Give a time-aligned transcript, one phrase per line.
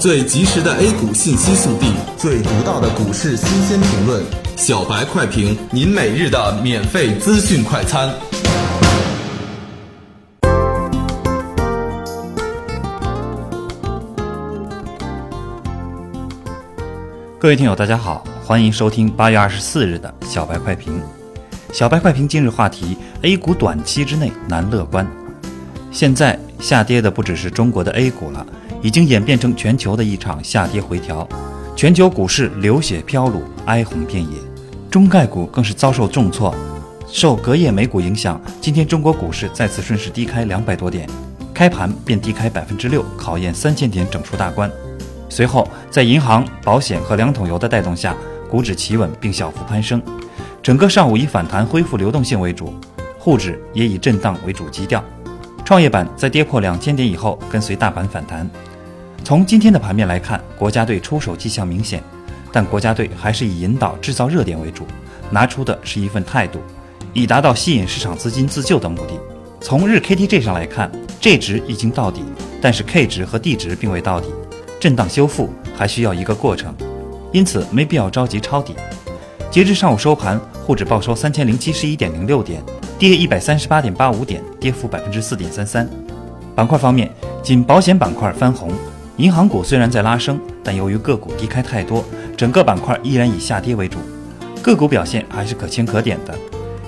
[0.00, 4.24] 最及时的 A 股信息速递，最独到的股市新鲜评论，
[4.56, 8.10] 小白快评，您每日的免费资讯快餐。
[17.38, 20.98] 各位听友，大家好，欢迎收听八月二十四日的小白快评。
[21.74, 25.06] 小白快评今日话题：A 股短期之内难乐观。
[25.92, 28.46] 现在下跌的不只是中国的 A 股了，
[28.82, 31.28] 已经演变成全球的一场下跌回调，
[31.76, 34.38] 全球股市流血飘橹，哀鸿遍野，
[34.90, 36.54] 中概股更是遭受重挫。
[37.06, 41.08] 受隔夜美股影响，今天中国股市再次顺势低开两百多点，
[41.52, 44.70] 开盘便低开百分之六，考验三千点整数大关。
[45.28, 48.16] 随后，在银行、保险和两桶油的带动下，
[48.48, 50.00] 股指企稳并小幅攀升。
[50.62, 52.72] 整个上午以反弹恢复流动性为主，
[53.18, 55.04] 沪指也以震荡为主基调。
[55.64, 58.48] 创业板在跌破两千点以后，跟随大盘反弹。
[59.22, 62.02] 从今天的盘面来看，国家队出手迹象明显，
[62.52, 64.84] 但国家队还是以引导制造热点为主，
[65.30, 66.58] 拿出的是一份态度，
[67.12, 69.12] 以达到吸引市场资金自救的目的。
[69.60, 70.90] 从日 KDJ 上来看
[71.20, 72.24] ，J 值已经到底，
[72.60, 74.28] 但是 K 值和 D 值并未到底，
[74.80, 76.74] 震荡修复还需要一个过程，
[77.30, 78.74] 因此没必要着急抄底。
[79.50, 82.62] 截至上午收盘，沪指报收三千零七十一点零六点，
[82.98, 85.88] 跌一百三十八点八五点，跌幅百分之四点三三。
[86.54, 87.10] 板块方面，
[87.42, 88.72] 仅保险板块翻红，
[89.20, 92.02] 银行股虽然在拉升，但由于个股低开太多，
[92.38, 93.98] 整个板块依然以下跌为主。
[94.62, 96.34] 个股表现还是可圈可点的，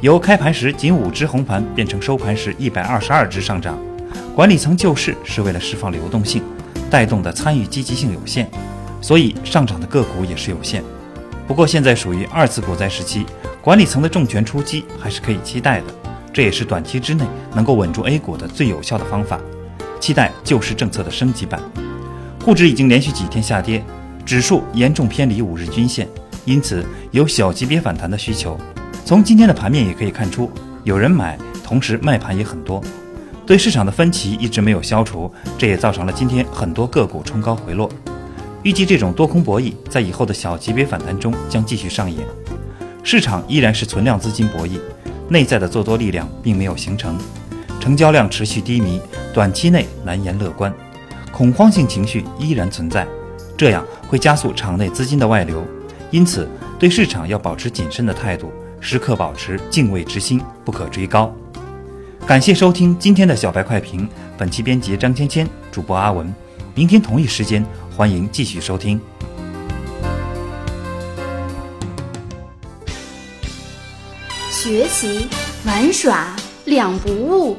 [0.00, 3.78] 由开盘时仅五只红盘变成收盘时一百二十二只上涨。
[4.34, 6.42] 管理层救市是为了释放流动性，
[6.90, 8.50] 带动的参与积极性有限，
[9.00, 10.82] 所以上涨的个股也是有限。
[11.46, 13.24] 不过现在属于二次股灾时期，
[13.62, 15.86] 管理层的重拳出击还是可以期待的，
[16.32, 17.24] 这也是短期之内
[17.54, 19.38] 能够稳住 A 股的最有效的方法。
[20.00, 21.60] 期待救市政策的升级版。
[22.46, 23.84] 沪指已经连续几天下跌，
[24.24, 26.06] 指数严重偏离五日均线，
[26.44, 28.56] 因此有小级别反弹的需求。
[29.04, 30.48] 从今天的盘面也可以看出，
[30.84, 32.80] 有人买，同时卖盘也很多，
[33.44, 37.90] 对市场的分歧一直没有消除，这也造成了今天很多个股冲高回落。
[38.62, 42.24] 预计这种多空博弈在以后的小级别反弹中将继续上演，
[43.02, 44.78] 市场依然是存量资金博弈，
[45.28, 47.18] 内在的做多力量并没有形成，
[47.80, 49.00] 成交量持续低迷，
[49.34, 50.72] 短期内难言乐观，
[51.36, 53.06] 恐慌性情绪依然存在，
[53.58, 55.62] 这样会加速场内资金的外流，
[56.10, 56.48] 因此
[56.78, 61.30] 对市场要保持谨慎的态度，时刻保持敬畏之心，不可追高。
[62.26, 64.08] 感谢收听今天的小白快评，
[64.38, 66.34] 本期编辑张芊芊，主播阿文，
[66.74, 67.62] 明天同一时间。
[67.94, 68.98] 欢迎继续收听。
[74.50, 75.28] 学习
[75.66, 77.58] 玩耍两不误。